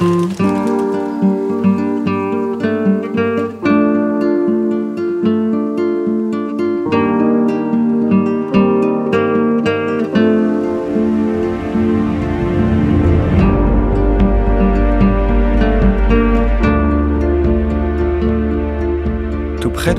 [0.00, 0.04] de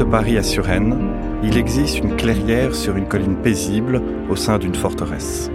[0.06, 0.95] Paris à Suresnes,
[1.44, 5.52] il existe une clairière sur une colline paisible au sein d'une forteresse.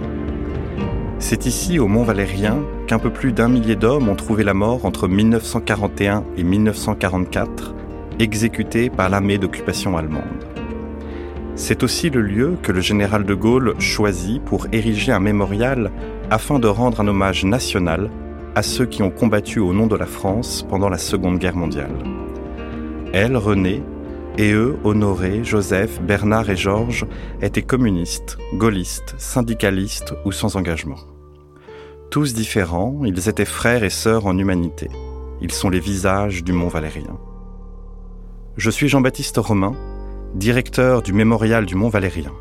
[1.27, 4.85] C'est ici, au Mont Valérien, qu'un peu plus d'un millier d'hommes ont trouvé la mort
[4.85, 7.73] entre 1941 et 1944,
[8.19, 10.45] exécutés par l'armée d'occupation allemande.
[11.55, 15.91] C'est aussi le lieu que le général de Gaulle choisit pour ériger un mémorial
[16.29, 18.11] afin de rendre un hommage national
[18.53, 21.95] à ceux qui ont combattu au nom de la France pendant la Seconde Guerre mondiale.
[23.13, 23.81] Elle, René,
[24.37, 27.07] et eux, Honoré, Joseph, Bernard et Georges,
[27.41, 31.14] étaient communistes, gaullistes, syndicalistes ou sans engagement.
[32.09, 34.89] Tous différents, ils étaient frères et sœurs en humanité.
[35.41, 37.17] Ils sont les visages du Mont Valérien.
[38.57, 39.75] Je suis Jean-Baptiste Romain,
[40.33, 42.31] directeur du Mémorial du Mont Valérien.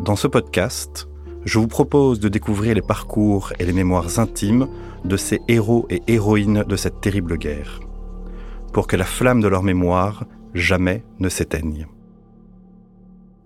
[0.00, 1.08] Dans ce podcast,
[1.44, 4.66] je vous propose de découvrir les parcours et les mémoires intimes
[5.04, 7.80] de ces héros et héroïnes de cette terrible guerre,
[8.72, 11.86] pour que la flamme de leur mémoire jamais ne s'éteignent.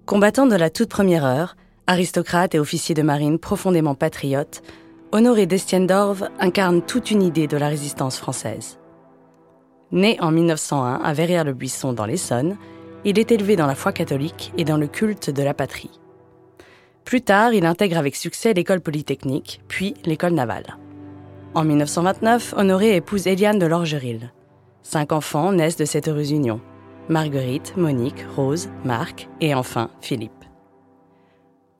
[0.07, 4.63] Combattant de la toute première heure, aristocrate et officier de marine profondément patriote,
[5.11, 8.78] Honoré d'Estiendorf incarne toute une idée de la résistance française.
[9.91, 12.59] Né en 1901 à Verrières-le-Buisson dans l'Essonne,
[13.06, 15.98] il est élevé dans la foi catholique et dans le culte de la patrie.
[17.06, 20.77] Plus tard, il intègre avec succès l'école polytechnique, puis l'école navale.
[21.55, 24.31] En 1929, Honoré épouse Eliane de Lorgeril.
[24.83, 26.61] Cinq enfants naissent de cette heureuse union.
[27.09, 30.38] Marguerite, Monique, Rose, Marc et enfin Philippe.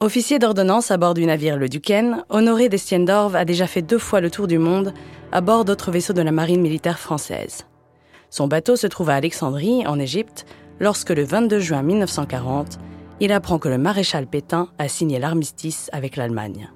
[0.01, 4.21] Officier d'ordonnance à bord du navire le Duquesne, Honoré d'Estiendorf a déjà fait deux fois
[4.21, 4.95] le tour du monde
[5.33, 7.67] à bord d'autres vaisseaux de la marine militaire française.
[8.31, 10.47] Son bateau se trouve à Alexandrie, en Égypte,
[10.79, 12.79] lorsque le 22 juin 1940,
[13.19, 16.71] il apprend que le maréchal Pétain a signé l'armistice avec l'Allemagne.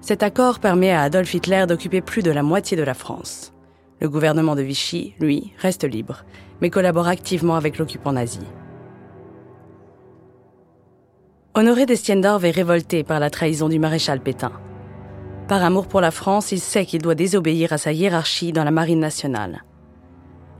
[0.00, 3.52] Cet accord permet à Adolf Hitler d'occuper plus de la moitié de la France.
[4.00, 6.24] Le gouvernement de Vichy, lui, reste libre
[6.60, 8.40] mais collabore activement avec l'occupant nazi.
[11.56, 14.50] Honoré d'Estiendorf est révolté par la trahison du maréchal Pétain.
[15.46, 18.72] Par amour pour la France, il sait qu'il doit désobéir à sa hiérarchie dans la
[18.72, 19.62] marine nationale.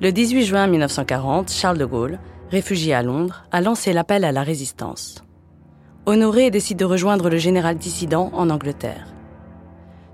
[0.00, 4.44] Le 18 juin 1940, Charles de Gaulle, réfugié à Londres, a lancé l'appel à la
[4.44, 5.25] résistance.
[6.06, 9.09] Honoré décide de rejoindre le général dissident en Angleterre.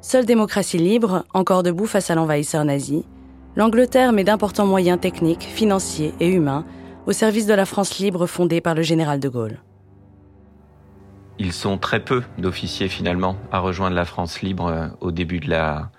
[0.01, 3.05] Seule démocratie libre, encore debout face à l'envahisseur nazi,
[3.55, 6.65] l'Angleterre met d'importants moyens techniques, financiers et humains
[7.07, 9.59] au service de la France libre fondée par le général de Gaulle.
[11.41, 15.49] Ils sont très peu d'officiers finalement à rejoindre la France libre euh, au début de
[15.49, 15.91] la,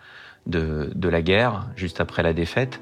[0.45, 2.79] de, de la guerre, juste après la défaite.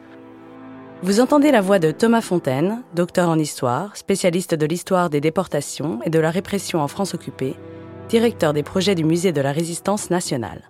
[1.01, 6.01] Vous entendez la voix de Thomas Fontaine, docteur en histoire, spécialiste de l'histoire des déportations
[6.03, 7.55] et de la répression en France occupée,
[8.09, 10.69] directeur des projets du Musée de la Résistance nationale.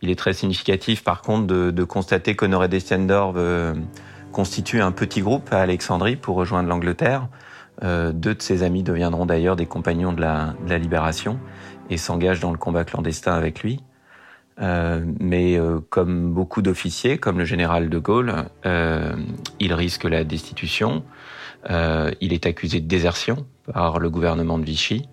[0.00, 3.74] Il est très significatif, par contre, de, constater qu'Honoré d'Estiendorf euh,
[4.32, 7.28] constitue un petit groupe à Alexandrie pour rejoindre l'Angleterre.
[7.82, 11.38] Euh, deux de ses amis deviendront d'ailleurs des compagnons de la, libération
[11.90, 13.80] et s'engagent dans le combat clandestin avec lui.
[14.60, 15.58] Euh, mais
[15.90, 21.02] comme beaucoup d'officiers, comme le général de Gaulle, il risque la destitution.
[21.68, 25.08] il est accusé de désertion par le gouvernement de Vichy.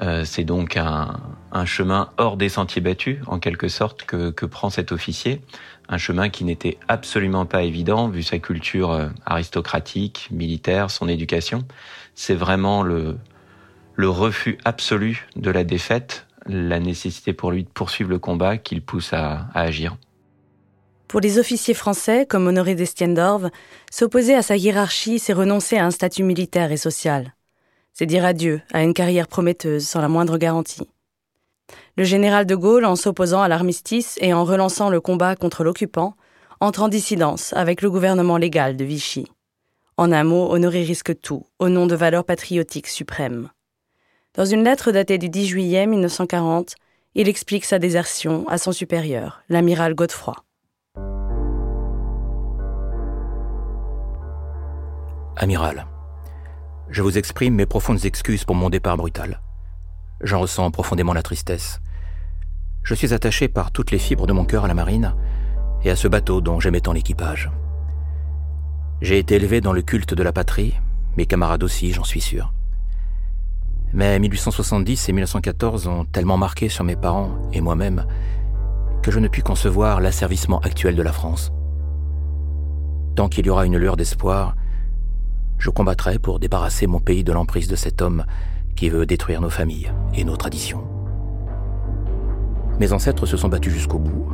[0.00, 1.20] Euh, c'est donc un,
[1.64, 5.40] chemin hors des sentiers battus, en quelque sorte, que, prend cet officier.
[5.88, 11.64] Un chemin qui n'était absolument pas évident, vu sa culture euh, aristocratique, militaire, son éducation.
[12.14, 13.18] C'est vraiment le,
[13.98, 18.80] refus absolu de la défaite, la nécessité pour lui de poursuivre le combat qui le
[18.80, 19.96] pousse à, à agir.
[21.08, 23.44] Pour les officiers français, comme Honoré d'Estiendorf,
[23.90, 27.32] s'opposer à sa hiérarchie, c'est renoncer à un statut militaire et social.
[27.98, 30.88] C'est dire adieu à une carrière prometteuse sans la moindre garantie.
[31.96, 36.14] Le général de Gaulle, en s'opposant à l'armistice et en relançant le combat contre l'occupant,
[36.60, 39.26] entre en dissidence avec le gouvernement légal de Vichy.
[39.96, 43.50] En un mot, Honoré risque tout, au nom de valeurs patriotiques suprêmes.
[44.34, 46.76] Dans une lettre datée du 10 juillet 1940,
[47.16, 50.36] il explique sa désertion à son supérieur, l'amiral Godefroy.
[55.34, 55.84] Amiral,
[56.90, 59.40] je vous exprime mes profondes excuses pour mon départ brutal.
[60.22, 61.80] J'en ressens profondément la tristesse.
[62.82, 65.14] Je suis attaché par toutes les fibres de mon cœur à la marine
[65.84, 67.50] et à ce bateau dont j'aimais tant l'équipage.
[69.00, 70.74] J'ai été élevé dans le culte de la patrie,
[71.16, 72.52] mes camarades aussi, j'en suis sûr.
[73.92, 78.06] Mais 1870 et 1914 ont tellement marqué sur mes parents et moi-même
[79.02, 81.52] que je ne puis concevoir l'asservissement actuel de la France.
[83.14, 84.54] Tant qu'il y aura une lueur d'espoir,
[85.58, 88.24] je combattrai pour débarrasser mon pays de l'emprise de cet homme
[88.76, 90.84] qui veut détruire nos familles et nos traditions.
[92.78, 94.28] Mes ancêtres se sont battus jusqu'au bout.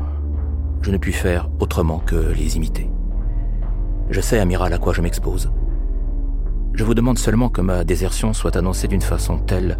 [0.83, 2.91] Je ne puis faire autrement que les imiter.
[4.11, 5.51] Je sais, amiral, à quoi je m'expose.
[6.75, 9.79] Je vous demande seulement que ma désertion soit annoncée d'une façon telle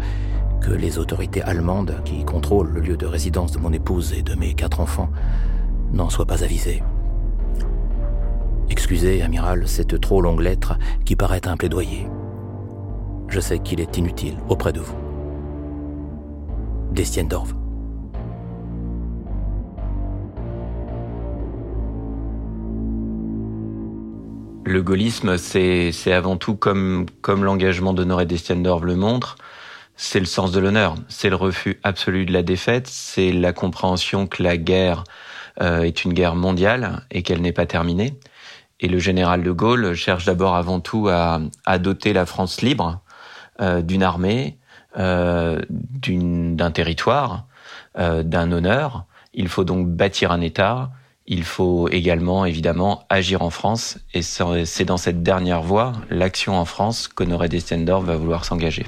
[0.61, 4.33] que les autorités allemandes qui contrôlent le lieu de résidence de mon épouse et de
[4.33, 5.11] mes quatre enfants
[5.93, 6.81] n'en soient pas avisées.
[8.69, 12.07] Excusez, amiral, cette trop longue lettre qui paraît un plaidoyer.
[13.27, 14.95] Je sais qu'il est inutile auprès de vous.
[16.91, 17.53] Destiendorf.
[24.67, 29.37] Le gaullisme, c'est avant tout comme, comme l'engagement d'Honoré Destiendorf le montre,
[29.95, 34.27] c'est le sens de l'honneur, c'est le refus absolu de la défaite, c'est la compréhension
[34.27, 35.03] que la guerre
[35.61, 38.17] euh, est une guerre mondiale et qu'elle n'est pas terminée.
[38.81, 41.39] Et le général de Gaulle cherche d'abord avant tout à,
[41.79, 42.99] doter la France libre
[43.61, 44.57] euh, d'une armée,
[44.97, 47.47] euh, d'un territoire,
[47.97, 49.05] euh, d'un honneur.
[49.33, 50.91] Il faut donc bâtir un État.
[51.25, 53.97] Il faut également, évidemment, agir en France.
[54.13, 58.85] Et c'est dans cette dernière voie, l'action en France, qu'Honoré Destendorf va vouloir s'engager.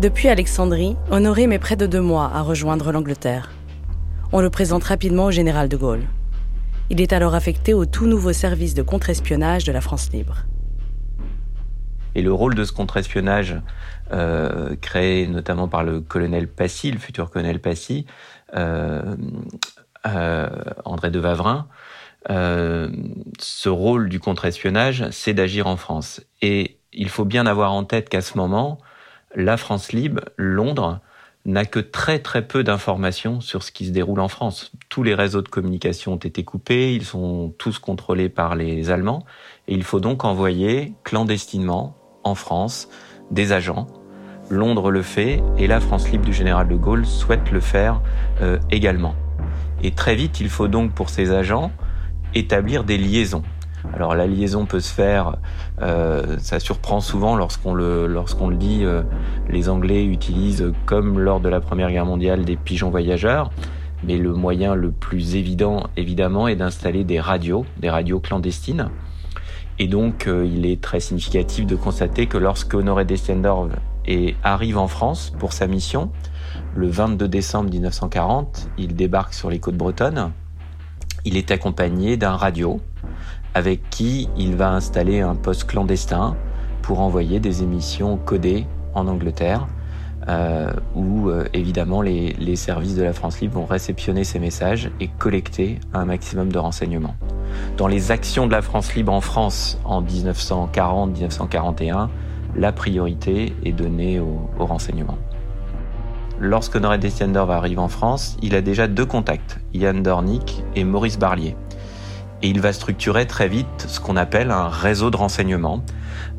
[0.00, 3.50] Depuis Alexandrie, Honoré met près de deux mois à rejoindre l'Angleterre.
[4.34, 6.04] On le présente rapidement au général de Gaulle.
[6.88, 10.46] Il est alors affecté au tout nouveau service de contre-espionnage de la France libre.
[12.14, 13.60] Et le rôle de ce contre-espionnage,
[14.10, 18.06] euh, créé notamment par le colonel Passy, le futur colonel Passy,
[18.54, 19.16] euh,
[20.06, 20.48] euh,
[20.86, 21.68] André de Vavrin,
[22.28, 26.22] ce rôle du contre-espionnage, c'est d'agir en France.
[26.40, 28.78] Et il faut bien avoir en tête qu'à ce moment,
[29.34, 31.00] la France libre, Londres,
[31.44, 34.72] n'a que très très peu d'informations sur ce qui se déroule en France.
[34.88, 39.24] Tous les réseaux de communication ont été coupés, ils sont tous contrôlés par les Allemands,
[39.66, 42.88] et il faut donc envoyer clandestinement en France
[43.30, 43.88] des agents.
[44.50, 48.00] Londres le fait, et la France libre du général de Gaulle souhaite le faire
[48.40, 49.14] euh, également.
[49.82, 51.72] Et très vite, il faut donc pour ces agents
[52.34, 53.42] établir des liaisons.
[53.94, 55.36] Alors la liaison peut se faire,
[55.80, 58.84] euh, ça surprend souvent lorsqu'on le lorsqu'on le dit.
[58.84, 59.02] Euh,
[59.48, 63.50] les Anglais utilisent, comme lors de la Première Guerre mondiale, des pigeons voyageurs.
[64.04, 68.88] Mais le moyen le plus évident, évidemment, est d'installer des radios, des radios clandestines.
[69.78, 73.68] Et donc, euh, il est très significatif de constater que lorsque Honoré Destendorf
[74.42, 76.10] arrive en France pour sa mission,
[76.74, 80.32] le 22 décembre 1940, il débarque sur les côtes bretonnes.
[81.24, 82.80] Il est accompagné d'un radio
[83.54, 86.36] avec qui il va installer un poste clandestin
[86.82, 89.66] pour envoyer des émissions codées en Angleterre,
[90.28, 95.08] euh, où euh, évidemment les, services de la France libre vont réceptionner ces messages et
[95.08, 97.16] collecter un maximum de renseignements.
[97.76, 102.08] Dans les actions de la France libre en France en 1940-1941,
[102.54, 105.16] la priorité est donnée aux au renseignements.
[106.38, 111.18] Lorsque Noré Destiendorf arrive en France, il a déjà deux contacts, Yann Dornick et Maurice
[111.18, 111.56] Barlier
[112.42, 115.82] et il va structurer très vite ce qu'on appelle un réseau de renseignement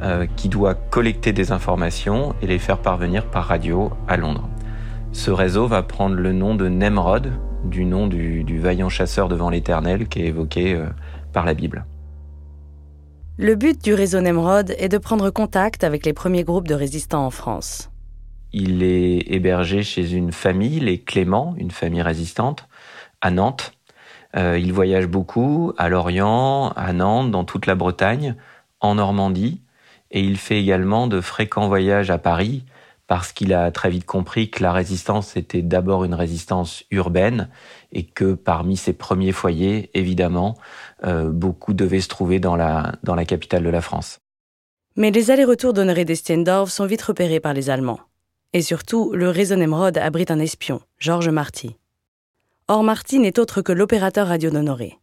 [0.02, 4.50] euh, qui doit collecter des informations et les faire parvenir par radio à Londres.
[5.14, 7.32] Ce réseau va prendre le nom de Nemrod,
[7.64, 10.88] du nom du, du vaillant chasseur devant l'Éternel qui est évoqué euh,
[11.32, 11.86] par la Bible.
[13.38, 17.26] Le but du réseau Nemrod est de prendre contact avec les premiers groupes de résistants
[17.26, 17.90] en France.
[18.52, 22.68] Il est hébergé chez une famille, les Clément, une famille résistante,
[23.22, 23.74] à Nantes,
[24.36, 28.36] euh, il voyage beaucoup à Lorient, à Nantes, dans toute la Bretagne,
[28.80, 29.62] en Normandie,
[30.12, 32.64] et il fait également de fréquents voyages à Paris
[33.08, 37.50] parce qu'il a très vite compris que la résistance était d'abord une résistance urbaine
[37.92, 40.56] et que parmi ses premiers foyers, évidemment,
[41.04, 44.20] euh, beaucoup devaient se trouver dans la, dans la capitale de la France.
[44.96, 48.00] Mais les allers-retours d'Honoré d'Estiendorf sont vite repérés par les Allemands.
[48.54, 51.76] Et surtout, le réseau Nemrod abrite un espion, Georges Marty.
[52.70, 54.98] Or, Marty n'est autre que l'opérateur radio d'Honoré.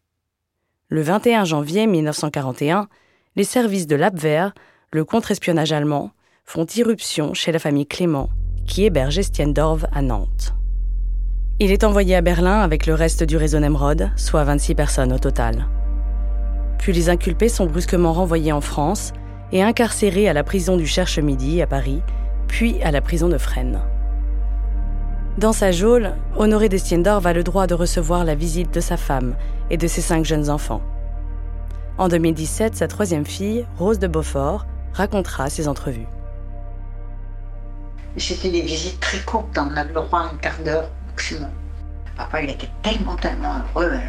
[0.88, 2.88] Le 21 janvier 1941,
[3.36, 4.54] les services de l'Abwehr,
[4.92, 6.10] le contre-espionnage allemand,
[6.46, 8.30] font irruption chez la famille Clément,
[8.66, 10.54] qui héberge Estiendorf à Nantes.
[11.58, 15.18] Il est envoyé à Berlin avec le reste du réseau Nemrod, soit 26 personnes au
[15.18, 15.66] total.
[16.78, 19.12] Puis les inculpés sont brusquement renvoyés en France
[19.52, 22.00] et incarcérés à la prison du Cherche-Midi à Paris,
[22.48, 23.82] puis à la prison de Fresnes.
[25.38, 29.36] Dans sa geôle, Honoré Destiendorf a le droit de recevoir la visite de sa femme
[29.70, 30.82] et de ses cinq jeunes enfants.
[31.98, 36.08] En 2017, sa troisième fille, Rose de Beaufort, racontera ses entrevues.
[38.16, 41.50] C'était des visites très courtes, on a le droit à un quart d'heure maximum.
[42.16, 44.00] Papa, il était tellement, tellement heureux.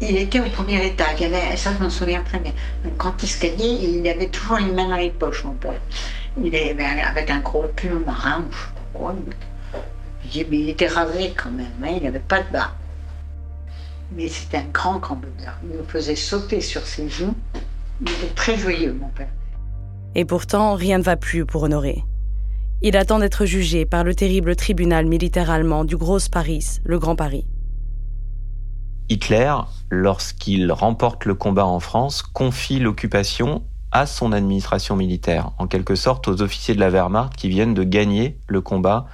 [0.00, 1.20] Il était au premier étage.
[1.20, 2.52] Il avait, ça, je m'en souviens très bien.
[2.84, 5.80] Un grand escalier, il avait toujours les mains dans les poches, mon père.
[6.42, 8.44] Il avait avec un gros pull marin.
[10.34, 12.72] Mais il était ravé quand même, hein, il n'avait pas de bas.
[14.14, 15.54] Mais c'était un grand, grand bonheur.
[15.62, 17.34] Il nous faisait sauter sur ses joues.
[18.00, 19.28] Il était très joyeux, mon père.
[20.14, 22.04] Et pourtant, rien ne va plus pour Honoré.
[22.82, 27.16] Il attend d'être jugé par le terrible tribunal militaire allemand du Gros Paris, le Grand
[27.16, 27.46] Paris.
[29.08, 29.54] Hitler,
[29.90, 33.62] lorsqu'il remporte le combat en France, confie l'occupation
[33.92, 37.84] à son administration militaire, en quelque sorte aux officiers de la Wehrmacht qui viennent de
[37.84, 39.06] gagner le combat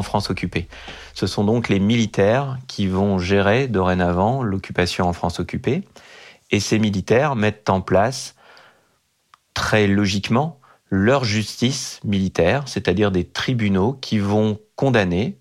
[0.00, 0.68] France occupée.
[1.12, 5.82] Ce sont donc les militaires qui vont gérer dorénavant l'occupation en France occupée,
[6.50, 8.34] et ces militaires mettent en place
[9.52, 10.58] très logiquement
[10.88, 15.38] leur justice militaire, c'est-à-dire des tribunaux qui vont condamner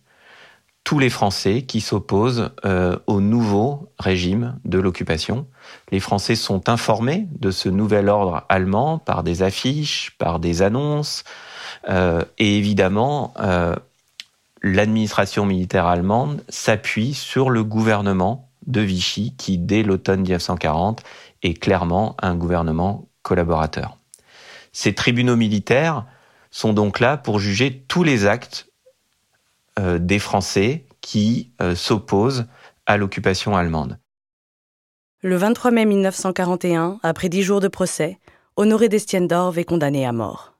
[0.83, 5.47] tous les Français qui s'opposent euh, au nouveau régime de l'occupation.
[5.91, 11.23] Les Français sont informés de ce nouvel ordre allemand par des affiches, par des annonces,
[11.89, 13.75] euh, et évidemment, euh,
[14.61, 21.03] l'administration militaire allemande s'appuie sur le gouvernement de Vichy, qui dès l'automne 1940
[21.43, 23.97] est clairement un gouvernement collaborateur.
[24.71, 26.05] Ces tribunaux militaires
[26.51, 28.67] sont donc là pour juger tous les actes
[29.79, 32.45] euh, des Français qui euh, s'opposent
[32.85, 33.97] à l'occupation allemande.
[35.21, 38.19] Le 23 mai 1941, après dix jours de procès,
[38.57, 40.50] Honoré d'Estiendorf est condamné à mort.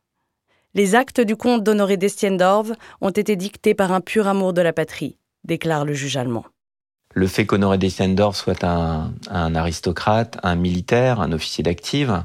[0.73, 4.71] Les actes du comte d'Honoré d'Estiendorf ont été dictés par un pur amour de la
[4.71, 6.45] patrie, déclare le juge allemand.
[7.13, 12.23] Le fait qu'Honoré d'Estiendorf soit un, aristocrate, un militaire, un officier d'active,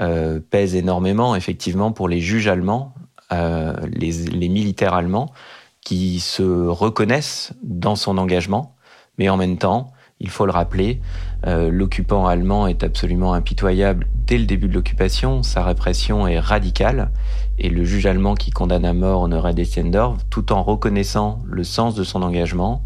[0.00, 2.92] euh, pèse énormément effectivement pour les juges allemands,
[3.30, 5.32] les militaires allemands,
[5.80, 8.74] qui se reconnaissent dans son engagement,
[9.18, 11.00] mais en même temps, il faut le rappeler,
[11.46, 17.10] euh, l'occupant allemand est absolument impitoyable dès le début de l'occupation, sa répression est radicale,
[17.58, 21.94] et le juge allemand qui condamne à mort Honoré Destiendorf, tout en reconnaissant le sens
[21.94, 22.82] de son engagement,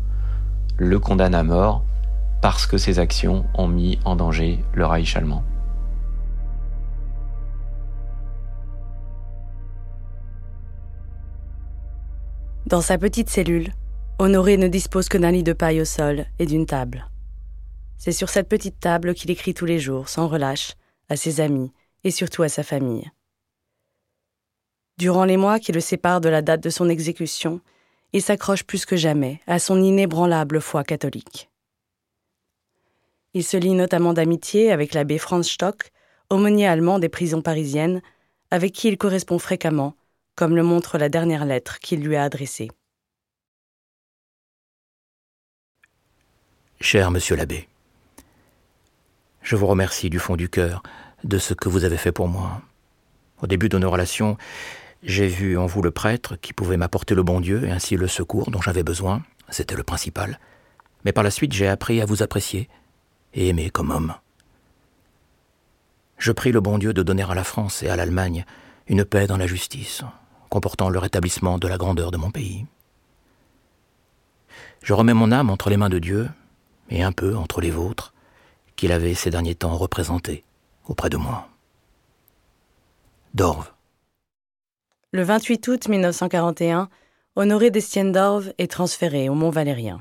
[0.77, 1.85] le condamne à mort
[2.41, 5.45] parce que ses actions ont mis en danger le Reich allemand.
[12.67, 13.73] Dans sa petite cellule,
[14.19, 17.10] Honoré ne dispose que d'un lit de paille au sol et d'une table.
[18.01, 20.73] C'est sur cette petite table qu'il écrit tous les jours, sans relâche,
[21.11, 21.71] à ses amis
[22.03, 23.11] et surtout à sa famille.
[24.97, 27.61] Durant les mois qui le séparent de la date de son exécution,
[28.15, 31.51] il s'accroche plus que jamais à son inébranlable foi catholique.
[33.35, 35.91] Il se lie notamment d'amitié avec l'abbé Franz Stock,
[36.31, 38.01] aumônier allemand des prisons parisiennes,
[38.51, 39.95] avec qui il correspond fréquemment
[40.37, 42.71] comme le montre la dernière lettre qu'il lui a adressée.
[46.81, 47.69] Cher monsieur l'abbé,
[49.43, 50.83] je vous remercie du fond du cœur
[51.25, 52.63] de ce que vous avez fait pour moi.
[53.43, 54.37] Au début de nos relations,
[55.03, 58.07] j'ai vu en vous le prêtre qui pouvait m'apporter le bon Dieu et ainsi le
[58.07, 60.39] secours dont j'avais besoin, c'était le principal.
[61.05, 62.69] Mais par la suite, j'ai appris à vous apprécier
[63.35, 64.15] et aimer comme homme.
[66.19, 68.45] Je prie le bon Dieu de donner à la France et à l'Allemagne
[68.89, 70.03] une paix dans la justice,
[70.51, 72.67] comportant le rétablissement de la grandeur de mon pays.
[74.83, 76.29] Je remets mon âme entre les mains de Dieu,
[76.91, 78.13] et un peu entre les vôtres,
[78.81, 80.43] qu'il avait ces derniers temps représentés
[80.89, 81.49] auprès de moi.
[83.35, 83.71] Dorve.
[85.13, 86.89] Le 28 août 1941,
[87.37, 90.01] Honoré d'Estiendorf est transféré au Mont Valérien.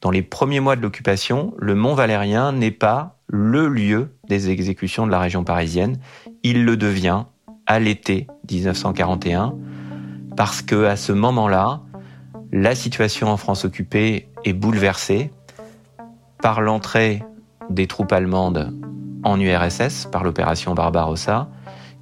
[0.00, 5.04] Dans les premiers mois de l'occupation, le Mont Valérien n'est pas le lieu des exécutions
[5.04, 5.98] de la région parisienne.
[6.44, 7.24] Il le devient
[7.66, 9.56] à l'été 1941,
[10.36, 11.82] parce que à ce moment-là,
[12.52, 15.32] la situation en France occupée est bouleversée
[16.42, 17.22] par l'entrée
[17.68, 18.72] des troupes allemandes
[19.22, 21.48] en URSS, par l'opération Barbarossa,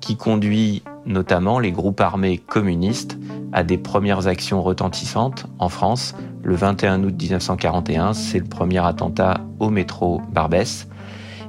[0.01, 3.19] qui conduit notamment les groupes armés communistes
[3.53, 6.15] à des premières actions retentissantes en France.
[6.43, 10.87] Le 21 août 1941, c'est le premier attentat au métro Barbès.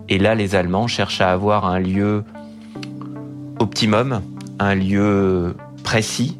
[0.08, 2.24] Et là, les Allemands cherchent à avoir un lieu
[3.60, 4.22] optimum,
[4.58, 6.38] un lieu précis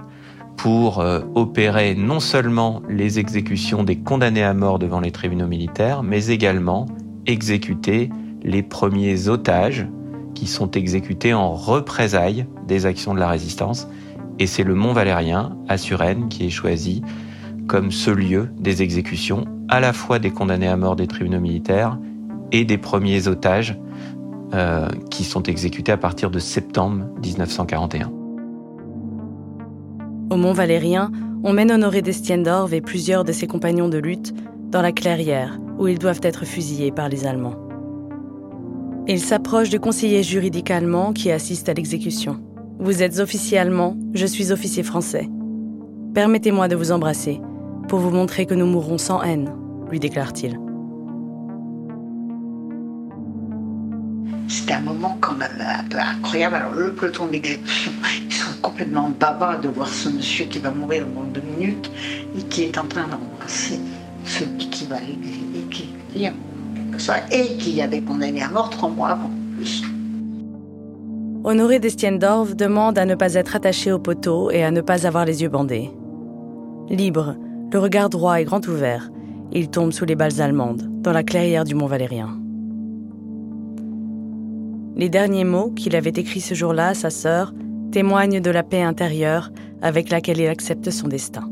[0.60, 6.04] pour euh, opérer non seulement les exécutions des condamnés à mort devant les tribunaux militaires,
[6.04, 6.86] mais également
[7.26, 8.10] exécuter
[8.44, 9.88] les premiers otages
[10.36, 13.88] qui sont exécutés en représailles des actions de la résistance.
[14.38, 17.04] Et c'est le Mont Valérien, à Suresnes, qui est choisi
[17.68, 21.98] comme ce lieu des exécutions, à la fois des condamnés à mort des tribunaux militaires
[22.52, 23.80] et des premiers otages
[24.54, 28.19] euh, qui sont exécutés à partir de septembre 1941.
[30.30, 31.12] Au Mont Valérien,
[31.44, 34.32] on mène Honoré d'Estiendorf et plusieurs de ses compagnons de lutte
[34.70, 37.56] dans la clairière où ils doivent être fusillés par les Allemands.
[39.08, 42.40] Il s'approche du conseiller juridique allemand qui assiste à l'exécution.
[42.78, 45.28] Vous êtes officier allemand, je suis officier français.
[46.14, 47.42] Permettez-moi de vous embrasser
[47.88, 49.52] pour vous montrer que nous mourrons sans haine,
[49.90, 50.60] lui déclare-t-il.
[54.48, 56.56] C'était un moment quand même un peu incroyable.
[56.56, 57.92] Alors, le peloton d'exécution,
[58.62, 61.92] complètement bavards de voir ce monsieur qui va mourir dans deux minutes
[62.38, 63.80] et qui est en train d'embrasser
[64.26, 65.90] celui qui va l'exécuter,
[67.32, 69.30] et qui avait condamné à mort trois mois avant.
[69.56, 69.84] Plus.
[71.44, 75.26] Honoré d'Estiendorf demande à ne pas être attaché au poteau et à ne pas avoir
[75.26, 75.90] les yeux bandés.
[76.90, 77.36] Libre,
[77.72, 79.10] le regard droit et grand ouvert,
[79.52, 82.38] il tombe sous les balles allemandes, dans la clairière du Mont Valérien.
[84.96, 87.54] Les derniers mots qu'il avait écrits ce jour-là à sa sœur
[87.92, 91.50] témoignent de la paix intérieure avec laquelle il accepte son destin.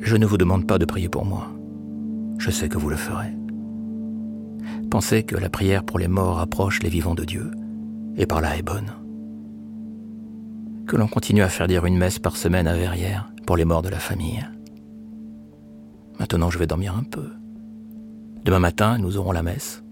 [0.00, 1.48] Je ne vous demande pas de prier pour moi.
[2.38, 3.32] Je sais que vous le ferez.
[4.90, 7.50] Pensez que la prière pour les morts approche les vivants de Dieu,
[8.16, 8.92] et par là est bonne.
[10.86, 13.82] Que l'on continue à faire dire une messe par semaine à Verrières pour les morts
[13.82, 14.46] de la famille.
[16.20, 17.30] Maintenant, je vais dormir un peu.
[18.44, 19.82] Demain matin, nous aurons la messe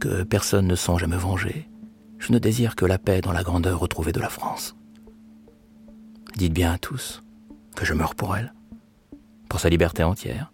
[0.00, 1.68] que personne ne songe à me venger.
[2.18, 4.74] Je ne désire que la paix dans la grandeur retrouvée de la France.
[6.36, 7.22] Dites bien à tous
[7.74, 8.52] que je meurs pour elle,
[9.48, 10.52] pour sa liberté entière,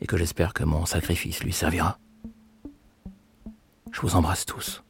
[0.00, 1.98] et que j'espère que mon sacrifice lui servira.
[3.92, 4.82] Je vous embrasse tous,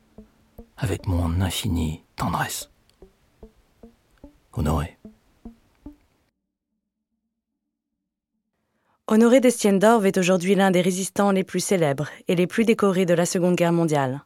[0.76, 2.70] avec mon infinie tendresse.
[4.52, 4.98] Honoré.
[9.08, 13.14] Honoré d'Estiendorf est aujourd'hui l'un des résistants les plus célèbres et les plus décorés de
[13.14, 14.24] la Seconde Guerre mondiale.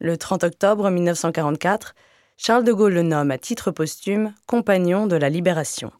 [0.00, 1.96] Le 30 octobre 1944,
[2.36, 5.90] Charles de Gaulle le nomme à titre posthume compagnon de la Libération.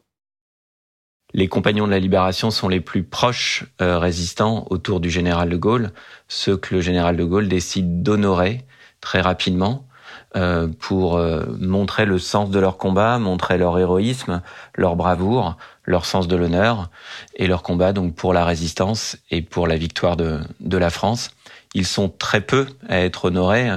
[1.35, 5.57] Les compagnons de la Libération sont les plus proches euh, résistants autour du général de
[5.57, 5.91] Gaulle,
[6.29, 8.65] ceux que le général de Gaulle décide d'honorer
[9.01, 9.89] très rapidement
[10.37, 14.43] euh, pour euh, montrer le sens de leur combat, montrer leur héroïsme,
[14.77, 16.89] leur bravoure, leur sens de l'honneur
[17.35, 21.33] et leur combat donc pour la résistance et pour la victoire de, de la France.
[21.75, 23.71] Ils sont très peu à être honorés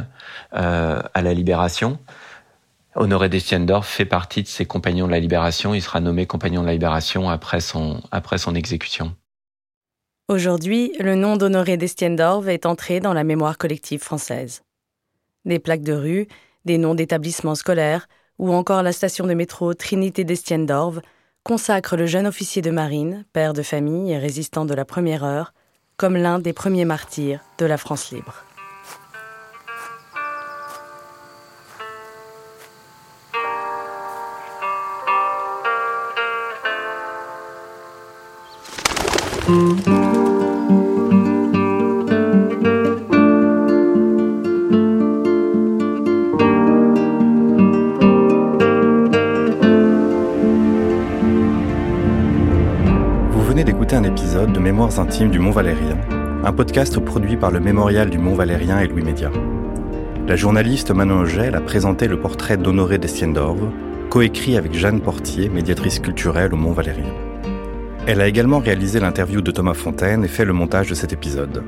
[0.53, 1.99] euh, à la libération.
[2.95, 5.73] Honoré d'Estiendorf fait partie de ses compagnons de la libération.
[5.73, 9.15] Il sera nommé compagnon de la libération après son, après son exécution.
[10.27, 14.61] Aujourd'hui, le nom d'Honoré d'Estiendorf est entré dans la mémoire collective française
[15.45, 16.27] des plaques de rue,
[16.65, 20.99] des noms d'établissements scolaires ou encore la station de métro Trinité d'Estiendorf
[21.43, 25.53] consacrent le jeune officier de marine, père de famille et résistant de la première heure,
[26.01, 28.43] comme l'un des premiers martyrs de la France libre.
[53.51, 55.97] Un épisode de Mémoires intimes du Mont Valérien,
[56.45, 59.29] un podcast produit par le Mémorial du Mont Valérien et Louis Média.
[60.25, 63.59] La journaliste Manon Ogel a présenté le portrait d'Honoré Destiendorf,
[64.09, 67.13] coécrit avec Jeanne Portier, médiatrice culturelle au Mont Valérien.
[68.07, 71.61] Elle a également réalisé l'interview de Thomas Fontaine et fait le montage de cet épisode.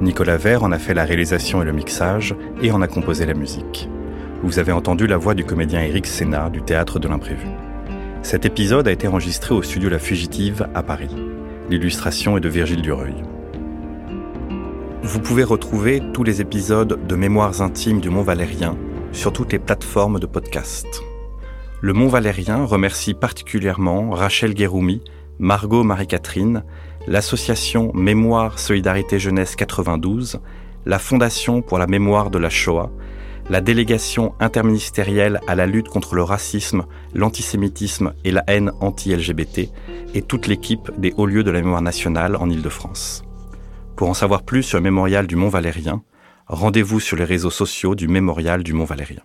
[0.00, 3.34] Nicolas Vert en a fait la réalisation et le mixage et en a composé la
[3.34, 3.90] musique.
[4.42, 7.46] Vous avez entendu la voix du comédien Éric Sénat du Théâtre de l'Imprévu.
[8.26, 11.14] Cet épisode a été enregistré au studio La Fugitive à Paris.
[11.70, 13.14] L'illustration est de Virgile Dureuil.
[15.04, 18.76] Vous pouvez retrouver tous les épisodes de Mémoires intimes du Mont Valérien
[19.12, 21.04] sur toutes les plateformes de podcast.
[21.80, 25.02] Le Mont Valérien remercie particulièrement Rachel Guéroumi,
[25.38, 26.64] Margot Marie-Catherine,
[27.06, 30.40] l'association Mémoire Solidarité Jeunesse 92,
[30.84, 32.90] la Fondation pour la mémoire de la Shoah
[33.48, 39.70] la délégation interministérielle à la lutte contre le racisme, l'antisémitisme et la haine anti-LGBT
[40.14, 43.22] et toute l'équipe des hauts lieux de la mémoire nationale en Ile-de-France.
[43.94, 46.02] Pour en savoir plus sur le mémorial du Mont Valérien,
[46.48, 49.22] rendez-vous sur les réseaux sociaux du mémorial du Mont Valérien.